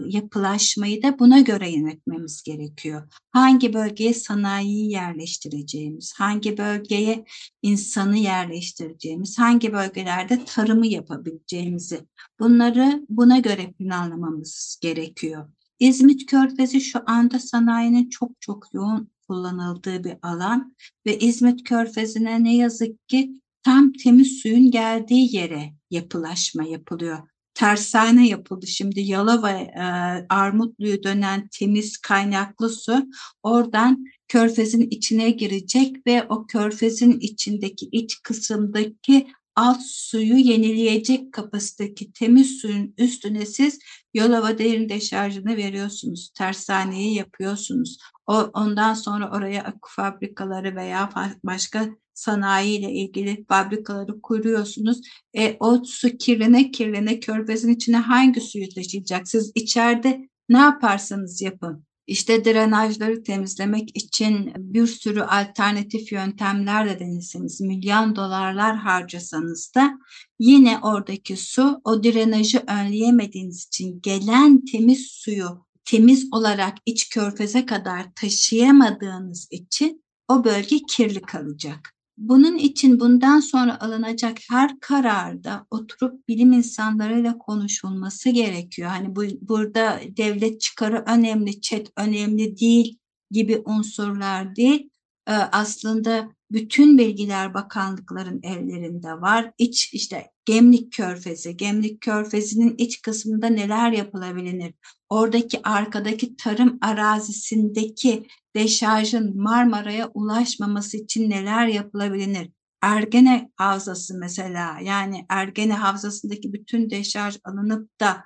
yapılaşmayı 0.06 1.04
da 1.04 1.20
buna 1.20 1.40
göre 1.40 1.72
yönetmemiz 1.72 2.44
gerekiyor. 2.44 3.14
Hangi 3.32 3.74
bölgeye 3.74 4.14
sanayiyi 4.14 4.92
yerleştireceğimiz, 4.92 6.14
hangi 6.18 6.58
bölgeye 6.58 7.26
insanı 7.62 8.18
yerleştireceğimiz, 8.18 9.40
hangi 9.40 9.74
bölgelerde 9.74 10.46
tarımı 10.46 10.88
yapabileceğimizi 10.88 12.02
bunları 12.40 13.06
buna 13.10 13.40
göre 13.40 13.72
planlamamız 13.72 14.80
gerekiyor. 14.82 15.50
İzmit 15.80 16.26
Körfezi 16.26 16.82
şu 16.82 17.00
anda 17.06 17.40
sanayinin 17.40 18.10
çok 18.10 18.42
çok 18.42 18.74
yoğun 18.74 19.12
kullanıldığı 19.32 20.04
bir 20.04 20.14
alan 20.22 20.76
ve 21.06 21.20
İzmit 21.20 21.64
Körfezi'ne 21.64 22.44
ne 22.44 22.56
yazık 22.56 23.08
ki 23.08 23.32
tam 23.64 23.94
temiz 23.94 24.42
suyun 24.42 24.72
geldiği 24.72 25.36
yere 25.36 25.74
yapılaşma 25.92 26.64
yapılıyor 26.64 27.20
tersane 27.54 28.28
yapıldı. 28.28 28.68
Şimdi 28.68 29.02
Yalova 29.02 29.52
e, 29.52 29.82
Armutlu'yu 30.30 31.04
dönen 31.04 31.50
temiz 31.60 31.98
kaynaklı 31.98 32.70
su 32.70 33.06
oradan 33.44 34.06
körfezin 34.28 34.88
içine 34.90 35.30
girecek 35.30 36.08
ve 36.08 36.24
o 36.24 36.48
körfezin 36.48 37.20
içindeki 37.20 37.90
iç 37.92 38.22
kısımdaki 38.24 39.28
alt 39.56 39.82
suyu 39.82 40.36
yenileyecek 40.36 41.34
kapasitedeki 41.34 42.14
temiz 42.14 42.62
suyun 42.62 42.94
üstüne 42.98 43.46
siz 43.46 43.80
Yolova 44.14 44.58
derin 44.58 44.90
deşarjını 44.90 45.58
veriyorsunuz. 45.58 46.32
Tersaneyi 46.38 47.16
yapıyorsunuz. 47.16 47.98
O, 48.28 48.34
ondan 48.34 48.94
sonra 48.94 49.32
oraya 49.32 49.64
akü 49.64 49.96
fabrikaları 49.96 50.76
veya 50.76 51.10
başka 51.44 51.90
sanayi 52.14 52.80
ile 52.80 52.92
ilgili 52.92 53.46
fabrikaları 53.50 54.22
kuruyorsunuz. 54.22 55.02
E, 55.38 55.58
o 55.60 55.84
su 55.84 56.18
kirlene 56.18 56.72
kirlene 56.72 57.20
körfezin 57.20 57.70
içine 57.76 57.98
hangi 57.98 58.42
suyu 58.42 58.70
taşıyacak? 58.76 59.28
Siz 59.28 59.52
içeride 59.56 60.30
ne 60.50 60.58
yaparsanız 60.58 61.42
yapın. 61.42 61.86
İşte 62.08 62.46
drenajları 62.46 63.24
temizlemek 63.24 63.98
için 63.98 64.54
bir 64.58 64.88
sürü 64.88 65.22
alternatif 65.22 66.12
yöntemler 66.12 67.00
de 67.00 67.20
milyon 67.60 68.16
dolarlar 68.16 68.76
harcasanız 68.76 69.72
da 69.76 70.00
yine 70.40 70.80
oradaki 70.82 71.38
su 71.38 71.82
o 71.84 72.04
drenajı 72.04 72.64
önleyemediğiniz 72.68 73.66
için 73.66 74.02
gelen 74.02 74.66
temiz 74.66 75.08
suyu 75.08 75.66
temiz 75.86 76.28
olarak 76.32 76.78
iç 76.86 77.10
körfeze 77.10 77.66
kadar 77.66 78.14
taşıyamadığınız 78.16 79.48
için 79.52 80.04
o 80.28 80.44
bölge 80.44 80.78
kirli 80.90 81.22
kalacak. 81.22 82.01
Bunun 82.22 82.58
için 82.58 83.00
bundan 83.00 83.40
sonra 83.40 83.80
alınacak 83.82 84.38
her 84.50 84.80
kararda 84.80 85.66
oturup 85.72 86.28
bilim 86.28 86.52
insanlarıyla 86.52 87.38
konuşulması 87.38 88.30
gerekiyor. 88.30 88.90
Hani 88.90 89.16
bu, 89.16 89.24
burada 89.42 90.00
devlet 90.18 90.62
çıkarı 90.62 91.04
önemli, 91.08 91.62
çet 91.62 91.92
önemli 91.98 92.58
değil 92.58 92.98
gibi 93.32 93.62
unsurlar 93.66 94.56
değil. 94.56 94.90
Ee, 95.28 95.32
aslında 95.32 96.30
bütün 96.52 96.98
bilgiler 96.98 97.54
bakanlıkların 97.54 98.40
ellerinde 98.44 99.22
var. 99.22 99.52
İç 99.58 99.94
işte 99.94 100.32
Gemlik 100.46 100.94
Körfezi, 100.94 101.58
Gemlik 101.58 102.02
Körfezi'nin 102.02 102.76
iç 102.78 103.02
kısmında 103.02 103.48
neler 103.48 103.92
yapılabilir? 103.92 104.74
Oradaki 105.12 105.62
arkadaki 105.64 106.36
tarım 106.36 106.78
arazisindeki 106.82 108.28
deşarjın 108.56 109.42
Marmara'ya 109.42 110.12
ulaşmaması 110.14 110.98
için 110.98 111.30
neler 111.30 111.68
yapılabilir? 111.68 112.50
Ergene 112.82 113.52
Havzası 113.56 114.18
mesela 114.18 114.80
yani 114.84 115.26
Ergene 115.30 115.74
Havzası'ndaki 115.74 116.54
bütün 116.54 116.90
deşarj 116.90 117.38
alınıp 117.44 118.00
da 118.00 118.24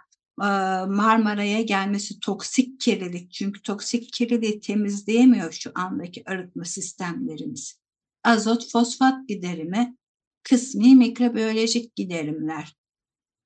Marmara'ya 0.88 1.62
gelmesi 1.62 2.20
toksik 2.20 2.80
kirlilik. 2.80 3.32
Çünkü 3.32 3.62
toksik 3.62 4.14
kirliliği 4.14 4.60
temizleyemiyor 4.60 5.52
şu 5.52 5.72
andaki 5.76 6.24
arıtma 6.26 6.66
sistemlerimiz. 6.66 7.80
Azot 8.24 8.72
fosfat 8.72 9.28
giderimi, 9.28 9.98
kısmi 10.44 10.96
mikrobiyolojik 10.96 11.96
giderimler. 11.96 12.76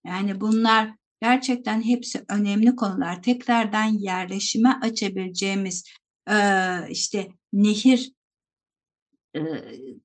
Yani 0.05 0.41
bunlar 0.41 0.95
gerçekten 1.21 1.81
hepsi 1.81 2.25
önemli 2.29 2.75
konular. 2.75 3.23
Tekrardan 3.23 3.85
yerleşime 3.85 4.79
açabileceğimiz 4.81 5.83
işte 6.89 7.27
nehir 7.53 8.11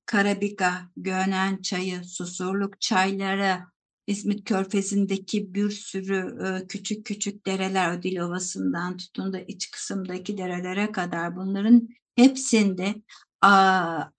Karabika, 0.06 0.90
Gönen 0.97 1.62
çayı, 1.62 2.04
Susurluk 2.04 2.80
çayları, 2.80 3.59
İzmit 4.06 4.44
Körfezi'ndeki 4.44 5.54
bir 5.54 5.71
sürü 5.71 6.37
küçük 6.68 7.06
küçük 7.06 7.47
dereler, 7.47 7.99
Ödil 7.99 8.18
Ovası'ndan 8.18 8.97
tutun 8.97 9.33
da 9.33 9.40
iç 9.40 9.71
kısımdaki 9.71 10.38
derelere 10.38 10.92
kadar 10.92 11.37
bunların 11.37 11.88
hepsinde 12.16 12.94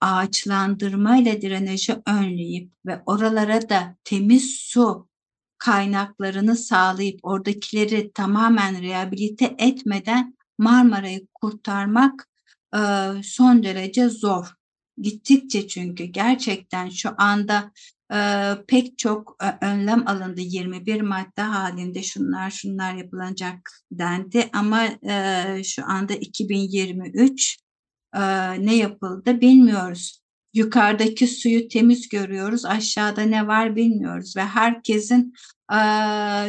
ağaçlandırma 0.00 1.16
ile 1.16 1.42
drenajı 1.42 2.02
önleyip 2.06 2.72
ve 2.86 3.02
oralara 3.06 3.68
da 3.68 3.96
temiz 4.04 4.50
su 4.50 5.08
kaynaklarını 5.58 6.56
sağlayıp 6.56 7.20
oradakileri 7.22 8.12
tamamen 8.12 8.82
rehabilite 8.82 9.54
etmeden 9.58 10.36
Marmara'yı 10.58 11.26
kurtarmak 11.34 12.28
son 13.22 13.62
derece 13.62 14.08
zor. 14.08 14.46
Gittikçe 14.98 15.68
çünkü 15.68 16.04
gerçekten 16.04 16.88
şu 16.88 17.10
anda 17.18 17.72
e, 18.12 18.50
pek 18.68 18.98
çok 18.98 19.36
e, 19.42 19.66
önlem 19.66 20.08
alındı 20.08 20.40
21 20.40 21.00
madde 21.00 21.42
halinde 21.42 22.02
şunlar 22.02 22.50
şunlar 22.50 22.94
yapılacak 22.94 23.70
dendi 23.92 24.50
ama 24.52 24.84
e, 24.84 25.62
şu 25.64 25.84
anda 25.86 26.14
2023 26.14 27.58
e, 28.14 28.20
ne 28.66 28.76
yapıldı 28.76 29.40
bilmiyoruz. 29.40 30.25
Yukarıdaki 30.56 31.26
suyu 31.26 31.68
temiz 31.68 32.08
görüyoruz, 32.08 32.64
aşağıda 32.64 33.22
ne 33.22 33.46
var 33.46 33.76
bilmiyoruz 33.76 34.36
ve 34.36 34.40
herkesin 34.44 35.34
e, 35.72 35.76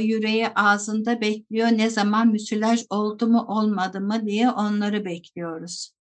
yüreği 0.02 0.48
ağzında 0.48 1.22
bekliyor 1.22 1.68
ne 1.68 1.90
zaman 1.90 2.28
müsilaj 2.28 2.84
oldu 2.90 3.28
mu 3.28 3.46
olmadı 3.48 4.02
mı 4.02 4.26
diye 4.26 4.52
onları 4.52 5.06
bekliyoruz. 5.06 5.97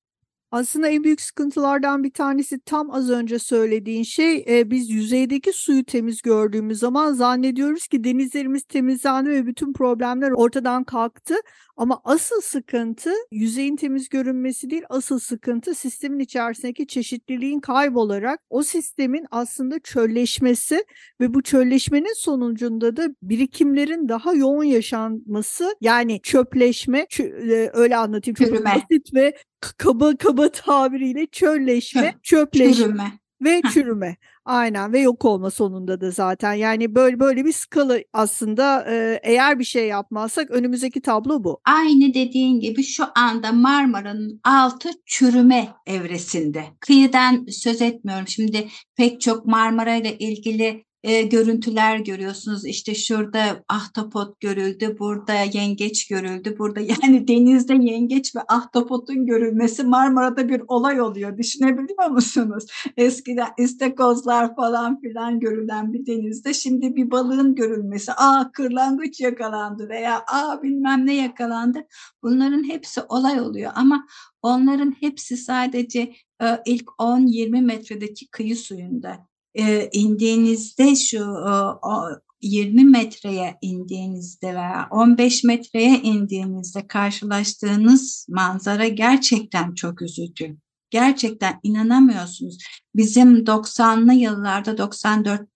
Aslında 0.51 0.89
en 0.89 1.05
büyük 1.05 1.21
sıkıntılardan 1.21 2.05
bir 2.05 2.11
tanesi 2.11 2.61
tam 2.61 2.91
az 2.91 3.11
önce 3.11 3.39
söylediğin 3.39 4.03
şey 4.03 4.45
e, 4.49 4.71
biz 4.71 4.91
yüzeydeki 4.91 5.53
suyu 5.53 5.85
temiz 5.85 6.23
gördüğümüz 6.23 6.79
zaman 6.79 7.13
zannediyoruz 7.13 7.87
ki 7.87 8.05
denizlerimiz 8.05 8.63
temizlendi 8.63 9.31
ve 9.31 9.47
bütün 9.47 9.73
problemler 9.73 10.31
ortadan 10.31 10.85
kalktı. 10.85 11.35
Ama 11.77 12.01
asıl 12.05 12.41
sıkıntı 12.41 13.11
yüzeyin 13.31 13.77
temiz 13.77 14.09
görünmesi 14.09 14.71
değil, 14.71 14.83
asıl 14.89 15.19
sıkıntı 15.19 15.75
sistemin 15.75 16.19
içerisindeki 16.19 16.87
çeşitliliğin 16.87 17.61
kaybolarak 17.61 18.41
o 18.51 18.63
sistemin 18.63 19.27
aslında 19.31 19.79
çölleşmesi 19.79 20.85
ve 21.21 21.35
bu 21.35 21.43
çölleşmenin 21.43 22.15
sonucunda 22.15 22.97
da 22.97 23.09
birikimlerin 23.23 24.09
daha 24.09 24.35
yoğun 24.35 24.65
yaşanması 24.65 25.77
yani 25.81 26.21
çöpleşme, 26.23 27.01
çö- 27.01 27.71
öyle 27.73 27.97
anlatayım 27.97 28.35
çok 28.35 28.65
basit 28.65 29.15
ve 29.15 29.35
kaba 29.79 30.17
kaba 30.17 30.51
tabiriyle 30.51 31.27
çölleşme, 31.27 32.15
çöpleşme. 32.23 32.75
Çürüme 32.75 33.13
ve 33.41 33.63
çürüme. 33.73 34.17
Aynen 34.45 34.93
ve 34.93 35.01
yok 35.01 35.25
olma 35.25 35.51
sonunda 35.51 36.01
da 36.01 36.11
zaten. 36.11 36.53
Yani 36.53 36.95
böyle 36.95 37.21
böyle 37.21 37.45
bir 37.45 37.53
skala 37.53 37.99
aslında 38.13 38.87
e, 38.91 39.21
eğer 39.23 39.59
bir 39.59 39.65
şey 39.65 39.87
yapmazsak 39.87 40.51
önümüzdeki 40.51 41.01
tablo 41.01 41.45
bu. 41.45 41.61
Aynı 41.65 42.15
dediğin 42.15 42.61
gibi 42.61 42.83
şu 42.83 43.05
anda 43.15 43.53
Marmara'nın 43.53 44.41
altı 44.45 44.91
çürüme 45.07 45.69
evresinde. 45.87 46.65
Kıyıdan 46.81 47.47
söz 47.51 47.83
etmiyorum. 47.83 48.29
Şimdi 48.29 48.69
pek 48.97 49.21
çok 49.21 49.47
Marmara 49.47 49.95
ile 49.95 50.19
ilgili 50.19 50.86
e, 51.07 51.23
görüntüler 51.23 51.99
görüyorsunuz. 51.99 52.67
İşte 52.67 52.95
şurada 52.95 53.65
ahtapot 53.69 54.41
görüldü, 54.41 54.97
burada 54.99 55.33
yengeç 55.35 56.09
görüldü. 56.09 56.59
Burada 56.59 56.81
yani 57.03 57.29
denizde 57.29 57.75
yengeç 57.75 58.37
ve 58.37 58.41
ahtapotun 58.49 59.27
görülmesi 59.27 59.85
Marmara'da 59.85 60.49
bir 60.49 60.63
olay 60.69 61.01
oluyor. 61.01 61.39
Düşünebiliyor 61.39 62.11
musunuz? 62.11 62.65
Eskiden 62.97 63.49
istekozlar 63.59 64.57
falan 64.57 65.01
filan 65.01 65.41
görülen 65.41 65.93
bir 65.93 66.07
denizde 66.07 66.55
şimdi 66.55 66.97
bir 66.97 67.11
balığın 67.11 67.55
görülmesi. 67.55 68.13
Aa 68.13 68.53
kırlangıç 68.53 69.21
yakalandı 69.21 69.89
veya 69.89 70.25
aa 70.29 70.63
bilmem 70.63 71.07
ne 71.07 71.15
yakalandı. 71.15 71.87
Bunların 72.23 72.69
hepsi 72.69 73.01
olay 73.09 73.41
oluyor 73.41 73.73
ama 73.75 74.07
onların 74.43 74.95
hepsi 75.01 75.37
sadece 75.37 76.13
e, 76.43 76.47
ilk 76.67 76.87
10-20 76.99 77.63
metredeki 77.63 78.29
kıyı 78.31 78.57
suyunda 78.57 79.27
e, 79.59 79.89
indiğinizde 79.93 80.97
şu 80.97 81.25
o, 81.25 82.09
20 82.43 82.85
metreye 82.85 83.59
indiğinizde 83.63 84.47
veya 84.47 84.89
15 84.91 85.45
metreye 85.45 86.03
indiğinizde 86.03 86.87
karşılaştığınız 86.87 88.27
manzara 88.29 88.89
gerçekten 88.89 89.75
çok 89.75 90.03
üzücü. 90.03 90.57
Gerçekten 90.91 91.61
inanamıyorsunuz. 91.63 92.59
Bizim 92.95 93.45
90'lı 93.45 94.13
yıllarda 94.13 94.79
94 94.79 95.49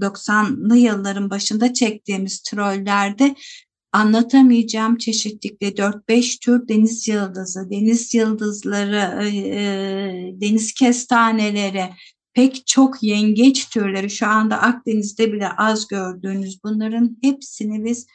90'lı 0.00 0.76
yılların 0.76 1.30
başında 1.30 1.72
çektiğimiz 1.72 2.42
trollerde 2.42 3.34
anlatamayacağım 3.92 4.96
çeşitlikte 4.96 5.68
4-5 5.68 6.40
tür 6.40 6.68
deniz 6.68 7.08
yıldızı, 7.08 7.70
deniz 7.70 8.14
yıldızları, 8.14 9.20
deniz 10.40 10.74
kestaneleri, 10.74 11.84
pek 12.36 12.66
çok 12.66 13.02
yengeç 13.02 13.68
türleri 13.68 14.10
şu 14.10 14.26
anda 14.26 14.62
Akdeniz'de 14.62 15.32
bile 15.32 15.48
az 15.48 15.88
gördüğünüz 15.88 16.64
bunların 16.64 17.18
hepsini 17.22 17.84
biz 17.84 18.06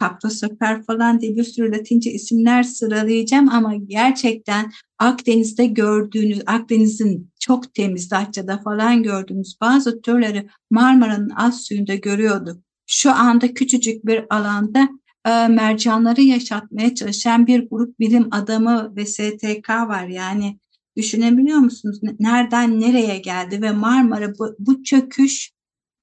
Taptosefer 0.00 0.82
falan 0.82 1.20
diye 1.20 1.36
bir 1.36 1.44
sürü 1.44 1.72
latince 1.72 2.12
isimler 2.12 2.62
sıralayacağım 2.62 3.48
ama 3.48 3.74
gerçekten 3.74 4.72
Akdeniz'de 4.98 5.66
gördüğünüz, 5.66 6.42
Akdeniz'in 6.46 7.30
çok 7.40 7.74
temiz 7.74 8.10
Datça'da 8.10 8.58
falan 8.58 9.02
gördüğünüz 9.02 9.56
bazı 9.60 10.02
türleri 10.02 10.48
Marmara'nın 10.70 11.30
az 11.30 11.62
suyunda 11.62 11.94
görüyorduk. 11.94 12.62
Şu 12.86 13.12
anda 13.12 13.54
küçücük 13.54 14.06
bir 14.06 14.24
alanda 14.30 14.88
e, 15.26 15.48
mercanları 15.48 16.20
yaşatmaya 16.20 16.94
çalışan 16.94 17.46
bir 17.46 17.68
grup 17.70 18.00
bilim 18.00 18.28
adamı 18.30 18.96
ve 18.96 19.06
STK 19.06 19.70
var. 19.70 20.06
Yani 20.06 20.58
Düşünebiliyor 20.96 21.58
musunuz? 21.58 22.00
Nereden 22.20 22.80
nereye 22.80 23.18
geldi 23.18 23.62
ve 23.62 23.70
Marmara 23.70 24.38
bu, 24.38 24.56
bu 24.58 24.82
çöküş 24.82 25.52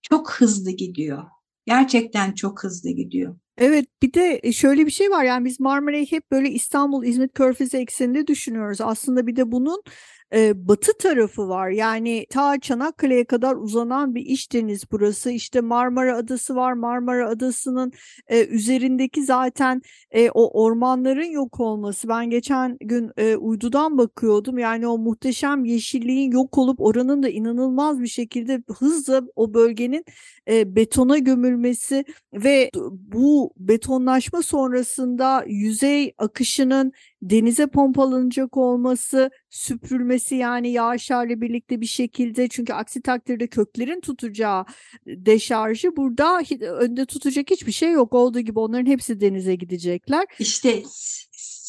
çok 0.02 0.32
hızlı 0.32 0.72
gidiyor. 0.72 1.24
Gerçekten 1.66 2.34
çok 2.34 2.64
hızlı 2.64 2.90
gidiyor. 2.90 3.36
Evet 3.58 3.86
bir 4.02 4.14
de 4.14 4.40
e, 4.44 4.52
şöyle 4.52 4.86
bir 4.86 4.92
şey 4.92 5.10
var 5.10 5.24
yani 5.24 5.46
biz 5.46 5.60
Marmara'yı 5.60 6.06
hep 6.06 6.32
böyle 6.32 6.50
İstanbul 6.50 7.04
İzmit 7.04 7.34
Körfezi 7.34 7.78
ekseninde 7.78 8.28
düşünüyoruz. 8.28 8.82
Aslında 8.82 9.28
bir 9.28 9.36
de 9.36 9.52
bunun 9.52 9.84
e, 10.34 10.68
batı 10.68 10.98
tarafı 10.98 11.50
var. 11.50 11.70
Yani 11.70 12.26
ta 12.30 12.60
Çanakkale'ye 12.60 13.26
kadar 13.26 13.56
uzanan 13.56 14.16
bir 14.16 14.26
iç 14.26 14.54
deniz 14.54 14.92
burası. 14.92 15.32
İşte 15.32 15.62
Marmara 15.62 16.18
Adası 16.18 16.56
var. 16.56 16.74
Marmara 16.74 17.30
Adası'nın 17.30 17.92
e, 18.28 18.46
üzerindeki 18.46 19.24
zaten 19.24 19.82
e, 20.12 20.30
o 20.30 20.64
ormanların 20.64 21.32
yok 21.32 21.60
olması. 21.60 22.08
Ben 22.08 22.30
geçen 22.30 22.78
gün 22.82 23.12
e, 23.18 23.36
uydudan 23.36 23.98
bakıyordum. 23.98 24.58
Yani 24.58 24.88
o 24.88 24.98
muhteşem 24.98 25.66
yeşilliğin 25.66 26.32
yok 26.32 26.58
olup 26.58 26.82
oranın 26.82 27.24
da 27.24 27.30
inanılmaz 27.30 28.02
bir 28.02 28.08
şekilde 28.08 28.64
hızla 28.80 29.22
o 29.36 29.54
bölgenin 29.54 30.06
e, 30.50 30.76
betona 30.76 31.18
gömülmesi 31.18 32.06
ve 32.34 32.70
bu 32.92 33.54
betonlaşma 33.58 34.42
sonrasında 34.42 35.44
yüzey 35.48 36.14
akışının 36.18 36.94
denize 37.22 37.68
pompalanacak 37.68 38.58
olması, 38.58 39.32
süpürülmesi 39.50 40.36
yani 40.36 40.72
yağışlarla 40.72 41.42
birlikte 41.42 41.82
bir 41.82 41.86
şekilde 41.86 42.48
çünkü 42.48 42.74
aksi 42.74 43.02
takdirde 43.02 43.48
köklerin 43.48 44.02
tutacağı 44.02 44.66
deşarjı 45.06 45.96
burada 45.98 46.42
önde 46.62 47.06
tutacak 47.06 47.52
hiçbir 47.52 47.72
şey 47.72 47.92
yok. 47.92 48.14
Olduğu 48.14 48.40
gibi 48.40 48.60
onların 48.60 48.86
hepsi 48.86 49.20
denize 49.20 49.56
gidecekler. 49.56 50.26
İşte 50.40 50.84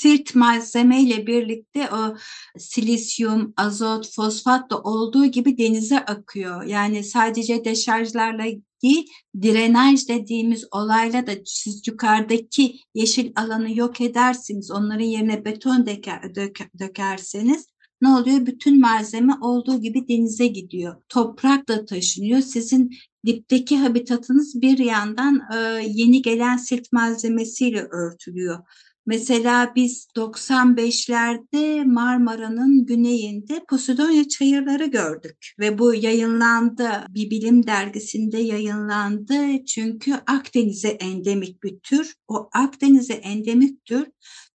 sirt 0.03 0.35
malzemeyle 0.35 1.27
birlikte 1.27 1.89
o 1.93 2.17
silisyum, 2.59 3.55
azot, 3.57 4.15
fosfat 4.15 4.71
da 4.71 4.81
olduğu 4.81 5.27
gibi 5.27 5.59
denize 5.59 5.99
akıyor. 5.99 6.63
Yani 6.65 7.05
sadece 7.05 7.65
deşarjlarla 7.65 8.45
değil, 8.83 9.07
drenaj 9.35 10.09
dediğimiz 10.09 10.65
olayla 10.73 11.27
da 11.27 11.33
siz 11.45 11.87
yukarıdaki 11.87 12.81
yeşil 12.95 13.33
alanı 13.37 13.79
yok 13.79 14.01
edersiniz, 14.01 14.71
onların 14.71 15.05
yerine 15.05 15.45
beton 15.45 15.87
döker, 15.87 16.35
döker, 16.35 16.69
dökerseniz 16.79 17.67
ne 18.03 18.09
oluyor? 18.09 18.47
Bütün 18.47 18.81
malzeme 18.81 19.35
olduğu 19.41 19.81
gibi 19.81 20.09
denize 20.09 20.47
gidiyor. 20.47 20.97
Toprak 21.09 21.69
da 21.69 21.85
taşınıyor. 21.85 22.41
Sizin 22.41 22.91
dipteki 23.27 23.77
habitatınız 23.79 24.63
bir 24.63 24.79
yandan 24.79 25.41
e, 25.55 25.57
yeni 25.89 26.23
gelen 26.23 26.57
silt 26.57 26.93
malzemesiyle 26.93 27.83
örtülüyor. 27.83 28.59
Mesela 29.07 29.73
biz 29.77 30.07
95'lerde 30.17 31.85
Marmara'nın 31.85 32.87
güneyinde 32.87 33.65
Posidonya 33.69 34.29
çayırları 34.29 34.87
gördük 34.87 35.55
ve 35.59 35.79
bu 35.79 35.95
yayınlandı. 35.95 36.91
Bir 37.09 37.31
bilim 37.31 37.67
dergisinde 37.67 38.39
yayınlandı. 38.39 39.65
Çünkü 39.65 40.15
Akdeniz'e 40.27 40.89
endemik 40.89 41.63
bir 41.63 41.79
tür. 41.81 42.15
O 42.29 42.49
Akdeniz'e 42.53 43.15
endemik 43.15 43.85
tür 43.85 44.07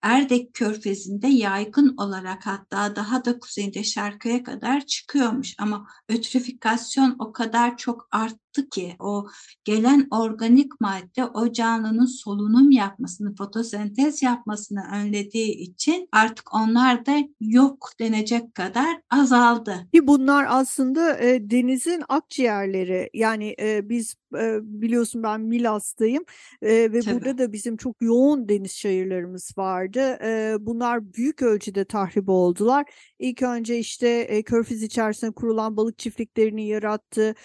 Erdek 0.02 0.54
Körfezi'nde 0.54 1.28
yaygın 1.28 1.98
olarak 1.98 2.46
hatta 2.46 2.96
daha 2.96 3.26
da 3.26 3.40
kuzeyinde 3.40 3.84
şarkıya 3.84 4.44
kadar 4.44 4.86
çıkıyormuş. 4.86 5.56
Ama 5.60 5.88
ötrifikasyon 6.10 7.16
o 7.20 7.32
kadar 7.32 7.78
çok 7.78 8.08
arttı 8.12 8.47
ki 8.66 8.96
o 9.00 9.28
gelen 9.64 10.08
organik 10.12 10.82
madde 10.82 11.26
o 11.26 11.52
canlının 11.52 12.06
solunum 12.06 12.72
yapmasını, 12.72 13.36
fotosentez 13.36 14.22
yapmasını 14.22 14.84
önlediği 14.94 15.56
için 15.56 16.10
artık 16.12 16.56
onlar 16.56 17.06
da 17.06 17.18
yok 17.42 17.90
denecek 18.00 18.56
kadar 18.56 19.02
azaldı. 19.10 19.88
Ki 19.94 20.08
bunlar 20.08 20.46
aslında 20.50 21.20
e, 21.20 21.50
denizin 21.50 22.04
akciğerleri. 22.10 23.10
Yani 23.14 23.56
e, 23.62 23.90
biz 23.90 24.16
e, 24.36 24.60
biliyorsun 24.62 25.24
ben 25.24 25.42
Milas'tayım 25.42 26.24
e, 26.62 26.70
ve 26.70 27.00
Tabii. 27.00 27.16
burada 27.16 27.38
da 27.38 27.54
bizim 27.54 27.78
çok 27.78 27.96
yoğun 28.02 28.50
deniz 28.50 28.72
şehirlerimiz 28.72 29.58
vardı. 29.58 30.18
E, 30.24 30.56
bunlar 30.60 31.14
büyük 31.14 31.42
ölçüde 31.42 31.86
tahrip 31.86 32.30
oldular. 32.30 32.86
İlk 33.20 33.42
önce 33.42 33.80
işte 33.80 34.08
e, 34.10 34.44
Körfez 34.44 34.84
içerisinde 34.84 35.32
kurulan 35.32 35.78
balık 35.78 36.00
çiftliklerini 36.00 36.68
yarattı, 36.68 37.36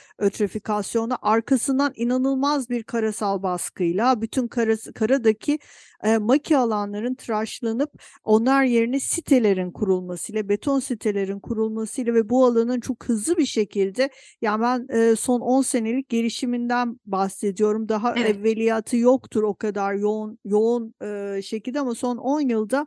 ötrifikasyonu. 1.02 1.18
Arkasından 1.22 1.92
inanılmaz 1.96 2.70
bir 2.70 2.82
karasal 2.82 3.42
baskıyla 3.42 4.20
bütün 4.20 4.48
karası, 4.48 4.92
karadaki 4.92 5.58
e, 6.04 6.18
maki 6.18 6.56
alanların 6.56 7.14
tıraşlanıp 7.14 7.90
onlar 8.24 8.64
yerine 8.64 9.00
sitelerin 9.00 9.70
kurulmasıyla, 9.70 10.48
beton 10.48 10.80
sitelerin 10.80 11.40
kurulmasıyla 11.40 12.14
ve 12.14 12.28
bu 12.28 12.44
alanın 12.44 12.80
çok 12.80 13.04
hızlı 13.04 13.36
bir 13.36 13.46
şekilde 13.46 14.10
yani 14.40 14.62
ben 14.62 14.86
e, 14.88 15.16
son 15.16 15.40
10 15.40 15.62
senelik 15.62 16.08
gelişiminden 16.08 17.00
bahsediyorum. 17.06 17.88
Daha 17.88 18.14
evet. 18.16 18.36
evveliyatı 18.36 18.96
yoktur 18.96 19.42
o 19.42 19.54
kadar 19.54 19.94
yoğun 19.94 20.38
yoğun 20.44 20.94
e, 21.02 21.42
şekilde 21.42 21.80
ama 21.80 21.94
son 21.94 22.16
10 22.16 22.40
yılda 22.40 22.86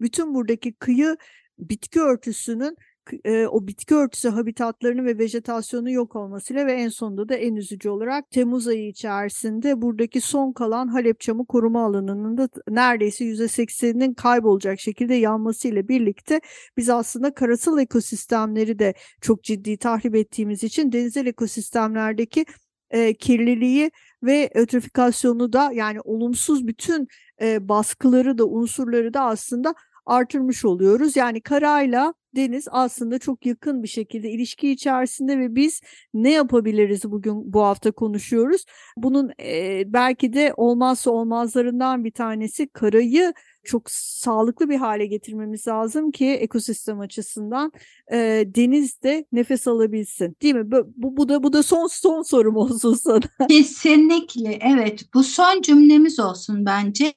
bütün 0.00 0.34
buradaki 0.34 0.72
kıyı 0.72 1.16
bitki 1.58 2.00
örtüsünün 2.00 2.76
e, 3.24 3.46
o 3.46 3.66
bitki 3.66 3.94
örtüsü 3.94 4.28
habitatlarının 4.28 5.04
ve 5.04 5.18
vejetasyonu 5.18 5.90
yok 5.90 6.16
olmasıyla 6.16 6.66
ve 6.66 6.72
en 6.72 6.88
sonunda 6.88 7.28
da 7.28 7.34
en 7.34 7.56
üzücü 7.56 7.88
olarak 7.88 8.30
Temmuz 8.30 8.68
ayı 8.68 8.88
içerisinde 8.88 9.82
buradaki 9.82 10.20
son 10.20 10.52
kalan 10.52 10.88
Halep 10.88 11.20
Çamı 11.20 11.46
koruma 11.46 11.84
alanının 11.84 12.38
da 12.38 12.48
neredeyse 12.68 13.24
%80'inin 13.24 14.14
kaybolacak 14.14 14.80
şekilde 14.80 15.14
yanmasıyla 15.14 15.88
birlikte 15.88 16.40
biz 16.76 16.90
aslında 16.90 17.34
karasal 17.34 17.78
ekosistemleri 17.78 18.78
de 18.78 18.94
çok 19.20 19.42
ciddi 19.44 19.76
tahrip 19.76 20.14
ettiğimiz 20.14 20.64
için 20.64 20.92
denizel 20.92 21.26
ekosistemlerdeki 21.26 22.44
e, 22.90 23.14
kirliliği 23.14 23.90
ve 24.22 24.50
ötrifikasyonu 24.54 25.52
da 25.52 25.70
yani 25.72 26.00
olumsuz 26.00 26.66
bütün 26.66 27.08
e, 27.40 27.68
baskıları 27.68 28.38
da 28.38 28.46
unsurları 28.46 29.14
da 29.14 29.22
aslında 29.22 29.74
artırmış 30.06 30.64
oluyoruz. 30.64 31.16
Yani 31.16 31.40
karayla 31.40 32.14
deniz 32.36 32.68
aslında 32.70 33.18
çok 33.18 33.46
yakın 33.46 33.82
bir 33.82 33.88
şekilde 33.88 34.30
ilişki 34.30 34.70
içerisinde 34.70 35.38
ve 35.38 35.54
biz 35.54 35.80
ne 36.14 36.32
yapabiliriz 36.32 37.04
bugün 37.04 37.52
bu 37.52 37.62
hafta 37.62 37.92
konuşuyoruz. 37.92 38.64
Bunun 38.96 39.32
e, 39.40 39.82
belki 39.92 40.32
de 40.32 40.54
olmazsa 40.56 41.10
olmazlarından 41.10 42.04
bir 42.04 42.12
tanesi 42.12 42.68
karayı 42.68 43.34
çok 43.66 43.90
sağlıklı 43.90 44.68
bir 44.68 44.76
hale 44.76 45.06
getirmemiz 45.06 45.66
lazım 45.66 46.10
ki 46.10 46.26
ekosistem 46.26 47.00
açısından 47.00 47.72
e, 48.12 48.44
deniz 48.46 49.02
de 49.02 49.26
nefes 49.32 49.68
alabilsin. 49.68 50.36
Değil 50.42 50.54
mi? 50.54 50.70
Bu, 50.70 51.16
bu 51.16 51.28
da 51.28 51.42
bu 51.42 51.52
da 51.52 51.62
son 51.62 51.86
son 51.86 52.22
sorum 52.22 52.56
olsun 52.56 52.94
sana. 52.94 53.20
Kesinlikle 53.48 54.58
evet. 54.62 55.04
Bu 55.14 55.22
son 55.22 55.62
cümlemiz 55.62 56.20
olsun 56.20 56.66
bence. 56.66 57.14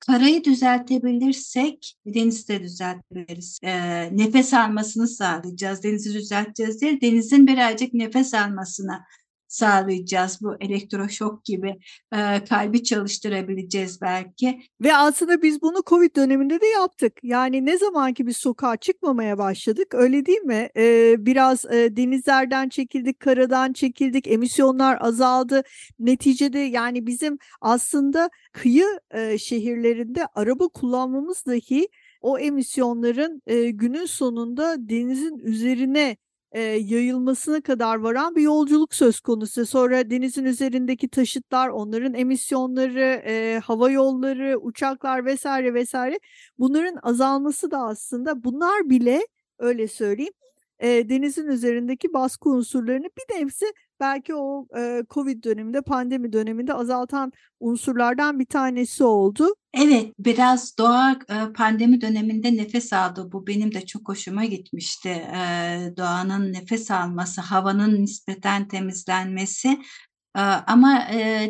Karayı 0.00 0.44
düzeltebilirsek 0.44 1.96
denizi 2.06 2.48
de 2.48 2.62
düzeltebiliriz. 2.62 3.58
E, 3.62 3.72
nefes 4.16 4.54
almasını 4.54 5.08
sağlayacağız. 5.08 5.82
Denizi 5.82 6.14
düzelteceğiz 6.14 6.80
değil, 6.80 7.00
denizin 7.00 7.46
birazcık 7.46 7.94
nefes 7.94 8.34
almasına 8.34 9.04
sağlayacağız 9.50 10.38
bu 10.42 10.56
elektroşok 10.60 11.44
gibi 11.44 11.78
e, 12.12 12.44
kalbi 12.44 12.82
çalıştırabileceğiz 12.82 14.00
belki. 14.00 14.62
Ve 14.80 14.96
aslında 14.96 15.42
biz 15.42 15.62
bunu 15.62 15.82
Covid 15.86 16.16
döneminde 16.16 16.60
de 16.60 16.66
yaptık. 16.66 17.12
Yani 17.22 17.66
ne 17.66 17.78
zaman 17.78 18.14
ki 18.14 18.26
biz 18.26 18.36
sokağa 18.36 18.76
çıkmamaya 18.76 19.38
başladık 19.38 19.94
öyle 19.94 20.26
değil 20.26 20.40
mi? 20.40 20.68
E, 20.76 21.14
biraz 21.18 21.64
e, 21.64 21.96
denizlerden 21.96 22.68
çekildik, 22.68 23.20
karadan 23.20 23.72
çekildik, 23.72 24.26
emisyonlar 24.26 24.98
azaldı. 25.00 25.62
Neticede 25.98 26.58
yani 26.58 27.06
bizim 27.06 27.38
aslında 27.60 28.30
kıyı 28.52 28.86
e, 29.10 29.38
şehirlerinde 29.38 30.26
araba 30.34 30.68
kullanmamız 30.68 31.46
dahi 31.46 31.88
o 32.20 32.38
emisyonların 32.38 33.42
e, 33.46 33.70
günün 33.70 34.06
sonunda 34.06 34.76
denizin 34.78 35.38
üzerine 35.38 36.16
e, 36.52 36.60
yayılmasına 36.62 37.60
kadar 37.60 37.96
varan 37.96 38.36
bir 38.36 38.42
yolculuk 38.42 38.94
söz 38.94 39.20
konusu. 39.20 39.66
Sonra 39.66 40.10
denizin 40.10 40.44
üzerindeki 40.44 41.08
taşıtlar, 41.08 41.68
onların 41.68 42.14
emisyonları, 42.14 43.22
e, 43.26 43.60
hava 43.64 43.90
yolları, 43.90 44.58
uçaklar 44.58 45.24
vesaire 45.24 45.74
vesaire 45.74 46.18
bunların 46.58 46.98
azalması 47.02 47.70
da 47.70 47.78
aslında 47.78 48.44
bunlar 48.44 48.90
bile 48.90 49.26
öyle 49.58 49.88
söyleyeyim 49.88 50.32
e, 50.80 51.08
denizin 51.08 51.48
üzerindeki 51.48 52.12
baskı 52.12 52.50
unsurlarını 52.50 53.06
bir 53.18 53.40
nebze 53.40 53.66
belki 54.00 54.34
o 54.34 54.66
e, 54.78 55.02
Covid 55.10 55.44
döneminde, 55.44 55.82
pandemi 55.82 56.32
döneminde 56.32 56.74
azaltan 56.74 57.32
unsurlardan 57.60 58.38
bir 58.38 58.46
tanesi 58.46 59.04
oldu. 59.04 59.54
Evet, 59.74 60.12
biraz 60.18 60.78
doğa 60.78 61.18
pandemi 61.54 62.00
döneminde 62.00 62.56
nefes 62.56 62.92
aldı. 62.92 63.32
Bu 63.32 63.46
benim 63.46 63.74
de 63.74 63.86
çok 63.86 64.08
hoşuma 64.08 64.44
gitmişti. 64.44 65.26
Doğanın 65.96 66.52
nefes 66.52 66.90
alması, 66.90 67.40
havanın 67.40 68.02
nispeten 68.02 68.68
temizlenmesi. 68.68 69.78
Ama 70.66 71.06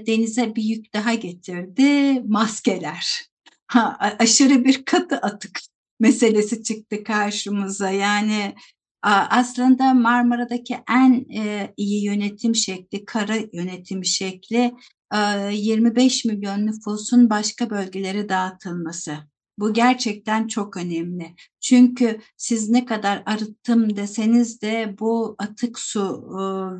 denize 0.06 0.54
bir 0.54 0.62
yük 0.62 0.94
daha 0.94 1.14
getirdi, 1.14 2.20
maskeler. 2.28 3.26
Ha, 3.66 3.96
aşırı 4.18 4.64
bir 4.64 4.84
katı 4.84 5.16
atık 5.16 5.60
meselesi 6.00 6.62
çıktı 6.62 7.04
karşımıza. 7.04 7.90
Yani 7.90 8.54
aslında 9.02 9.94
Marmara'daki 9.94 10.76
en 10.90 11.26
e, 11.34 11.74
iyi 11.76 12.04
yönetim 12.04 12.54
şekli, 12.54 13.04
kara 13.04 13.36
yönetim 13.52 14.04
şekli 14.04 14.74
25 15.52 16.24
milyon 16.24 16.66
nüfusun 16.66 17.30
başka 17.30 17.70
bölgelere 17.70 18.28
dağıtılması. 18.28 19.16
Bu 19.58 19.72
gerçekten 19.72 20.46
çok 20.46 20.76
önemli. 20.76 21.34
Çünkü 21.61 22.20
siz 22.37 22.70
ne 22.70 22.85
kadar 22.85 23.23
arıttım 23.27 23.96
deseniz 23.96 24.62
de 24.62 24.96
bu 25.01 25.35
atık 25.38 25.79
su 25.79 26.25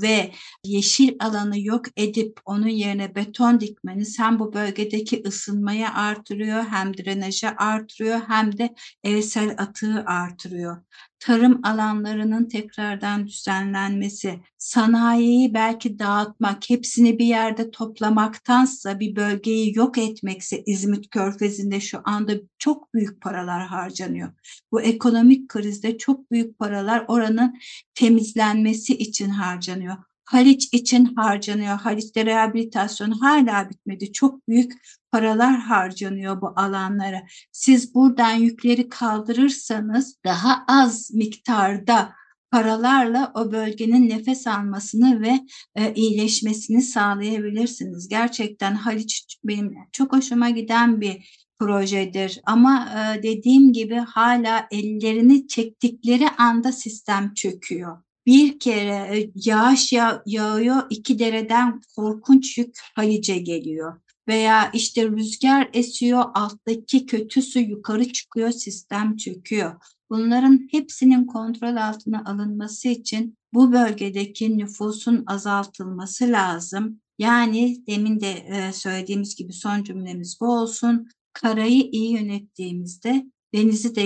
ve 0.03 0.33
yeşil 0.65 1.17
alanı 1.21 1.61
yok 1.61 1.85
edip 1.97 2.41
onun 2.45 2.69
yerine 2.69 3.15
beton 3.15 3.61
dikmeniz 3.61 4.19
hem 4.19 4.39
bu 4.39 4.53
bölgedeki 4.53 5.23
ısınmayı 5.27 5.89
artırıyor, 5.89 6.65
hem 6.65 6.97
drenajı 6.97 7.49
artırıyor, 7.57 8.21
hem 8.29 8.59
de 8.59 8.75
evsel 9.05 9.55
atığı 9.59 10.05
artırıyor 10.07 10.77
tarım 11.21 11.61
alanlarının 11.63 12.45
tekrardan 12.45 13.27
düzenlenmesi, 13.27 14.41
sanayiyi 14.59 15.55
belki 15.55 15.99
dağıtmak, 15.99 16.71
hepsini 16.71 17.19
bir 17.19 17.25
yerde 17.27 17.71
toplamaktansa 17.71 19.01
bir 19.01 19.17
bölgeyi 19.17 19.77
yok 19.77 19.99
etmekse 19.99 20.63
İzmit 20.67 21.11
Körfezi'nde 21.11 21.81
şu 21.81 22.01
anda 22.05 22.33
çok 22.59 22.95
büyük 22.95 23.21
paralar 23.21 23.67
harcanıyor. 23.67 24.33
Bu 24.73 24.83
ekonomik 24.83 25.49
krizde 25.49 25.99
çok 25.99 26.31
büyük 26.31 26.59
paralar 26.59 27.05
oranın 27.09 27.59
temizlenmesi 27.95 28.97
için 28.97 29.29
harcanıyor. 29.29 29.97
Haliç 30.25 30.69
için 30.73 31.05
harcanıyor. 31.05 31.79
Haliç'te 31.81 32.27
rehabilitasyon 32.27 33.11
hala 33.11 33.71
bitmedi. 33.71 34.13
Çok 34.13 34.49
büyük 34.49 34.73
paralar 35.13 35.59
harcanıyor 35.59 36.41
bu 36.41 36.53
alanlara. 36.57 37.23
Siz 37.53 37.95
buradan 37.95 38.35
yükleri 38.35 38.89
kaldırırsanız 38.89 40.17
daha 40.25 40.65
az 40.69 41.11
miktarda 41.15 42.13
paralarla 42.51 43.33
o 43.35 43.53
bölgenin 43.53 44.09
nefes 44.09 44.47
almasını 44.47 45.21
ve 45.21 45.41
e, 45.75 45.95
iyileşmesini 45.95 46.83
sağlayabilirsiniz. 46.83 48.09
Gerçekten 48.09 48.75
Haliç 48.75 49.39
benim 49.45 49.75
çok 49.93 50.13
hoşuma 50.13 50.51
giden 50.51 51.01
bir 51.01 51.41
projedir 51.61 52.41
ama 52.47 52.89
e, 52.89 53.23
dediğim 53.23 53.73
gibi 53.73 53.97
hala 53.97 54.67
ellerini 54.71 55.49
çektikleri 55.49 56.29
anda 56.39 56.73
sistem 56.73 57.35
çöküyor 57.35 57.97
bir 58.27 58.59
kere 58.59 59.19
e, 59.19 59.31
yağış 59.35 59.93
yağ, 59.93 60.23
yağıyor, 60.27 60.83
iki 60.91 61.19
dereden 61.19 61.81
korkunç 61.97 62.59
yük 62.59 62.79
Halice 62.95 63.39
geliyor. 63.39 64.01
Veya 64.29 64.71
işte 64.73 65.09
rüzgar 65.11 65.71
esiyor, 65.73 66.25
alttaki 66.35 67.07
kötü 67.07 67.43
su 67.43 67.59
yukarı 67.59 68.13
çıkıyor, 68.13 68.51
sistem 68.51 69.17
çöküyor. 69.17 69.75
Bunların 70.11 70.69
hepsinin 70.71 71.25
kontrol 71.25 71.77
altına 71.77 72.23
alınması 72.27 72.89
için 72.89 73.39
bu 73.55 73.73
bölgedeki 73.73 74.59
nüfusun 74.59 75.25
azaltılması 75.27 76.25
lazım. 76.25 77.01
Yani 77.19 77.87
demin 77.87 78.21
de 78.21 78.31
e, 78.31 78.73
söylediğimiz 78.73 79.37
gibi 79.37 79.53
son 79.53 79.83
cümlemiz 79.85 80.39
bu 80.41 80.47
olsun. 80.47 81.09
Karayı 81.33 81.83
iyi 81.93 82.13
yönettiğimizde 82.13 83.27
Denizi 83.55 83.95
de 83.97 84.03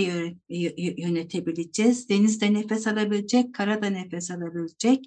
yönetebileceğiz. 0.98 2.08
Deniz 2.08 2.40
de 2.40 2.54
nefes 2.54 2.86
alabilecek, 2.86 3.54
kara 3.54 3.82
da 3.82 3.86
nefes 3.86 4.30
alabilecek 4.30 5.04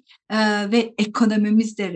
ve 0.72 0.94
ekonomimiz 0.98 1.78
de 1.78 1.92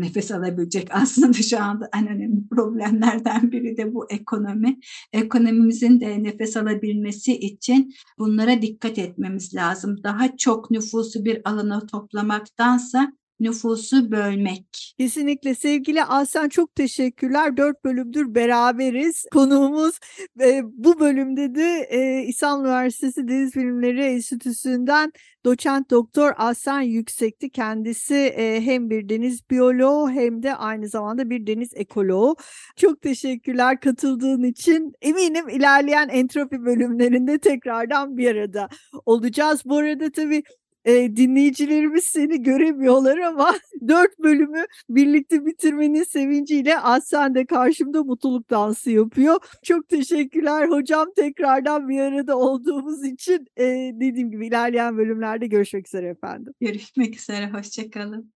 nefes 0.00 0.32
alabilecek. 0.32 0.88
Aslında 0.90 1.32
şu 1.32 1.62
anda 1.62 1.88
en 1.96 2.08
önemli 2.08 2.48
problemlerden 2.48 3.52
biri 3.52 3.76
de 3.76 3.94
bu 3.94 4.06
ekonomi. 4.10 4.78
Ekonomimizin 5.12 6.00
de 6.00 6.22
nefes 6.22 6.56
alabilmesi 6.56 7.38
için 7.38 7.94
bunlara 8.18 8.62
dikkat 8.62 8.98
etmemiz 8.98 9.54
lazım. 9.54 10.02
Daha 10.02 10.36
çok 10.36 10.70
nüfusu 10.70 11.24
bir 11.24 11.50
alana 11.50 11.86
toplamaktansa 11.86 13.12
nüfusu 13.40 14.10
bölmek. 14.10 14.94
Kesinlikle 14.98 15.54
sevgili 15.54 16.04
Aslan 16.04 16.48
çok 16.48 16.74
teşekkürler. 16.74 17.56
Dört 17.56 17.84
bölümdür 17.84 18.34
beraberiz. 18.34 19.24
Konuğumuz 19.32 19.98
e, 20.40 20.60
bu 20.64 21.00
bölümde 21.00 21.54
de 21.54 21.86
e, 21.90 22.22
İstanbul 22.22 22.64
Üniversitesi 22.64 23.28
Deniz 23.28 23.54
Bilimleri 23.54 24.04
Enstitüsü'nden 24.04 25.12
doçent 25.44 25.90
doktor 25.90 26.32
Aslan 26.36 26.80
Yüksekti. 26.80 27.50
Kendisi 27.50 28.14
e, 28.14 28.60
hem 28.60 28.90
bir 28.90 29.08
deniz 29.08 29.50
biyoloğu 29.50 30.10
hem 30.10 30.42
de 30.42 30.54
aynı 30.54 30.88
zamanda 30.88 31.30
bir 31.30 31.46
deniz 31.46 31.70
ekoloğu. 31.74 32.36
Çok 32.76 33.02
teşekkürler 33.02 33.80
katıldığın 33.80 34.42
için. 34.42 34.92
Eminim 35.02 35.48
ilerleyen 35.48 36.08
entropi 36.08 36.64
bölümlerinde 36.64 37.38
tekrardan 37.38 38.16
bir 38.16 38.30
arada 38.30 38.68
olacağız. 39.06 39.62
Bu 39.64 39.76
arada 39.76 40.10
tabii 40.10 40.42
e, 40.86 41.16
dinleyicilerimiz 41.16 42.04
seni 42.04 42.42
göremiyorlar 42.42 43.18
ama 43.18 43.54
dört 43.88 44.18
bölümü 44.18 44.64
birlikte 44.88 45.46
bitirmenin 45.46 46.04
sevinciyle 46.04 46.78
Aslen 46.78 47.34
de 47.34 47.46
karşımda 47.46 48.02
mutluluk 48.04 48.50
dansı 48.50 48.90
yapıyor. 48.90 49.36
Çok 49.62 49.88
teşekkürler 49.88 50.68
hocam 50.68 51.08
tekrardan 51.16 51.88
bir 51.88 52.00
arada 52.00 52.38
olduğumuz 52.38 53.04
için 53.04 53.46
e, 53.56 53.64
dediğim 53.94 54.30
gibi 54.30 54.46
ilerleyen 54.46 54.98
bölümlerde 54.98 55.46
görüşmek 55.46 55.86
üzere 55.86 56.08
efendim. 56.08 56.52
Görüşmek 56.60 57.16
üzere 57.16 57.50
hoşçakalın. 57.50 58.32